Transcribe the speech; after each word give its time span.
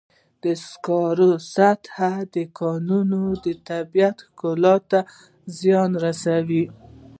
د 0.43 0.45
سکرو 0.67 1.31
سطحي 1.53 2.45
کانونه 2.59 3.19
د 3.45 3.45
طبیعت 3.69 4.17
ښکلا 4.27 4.75
ته 4.89 4.99
زیان 5.59 5.91
رسوي. 6.05 6.63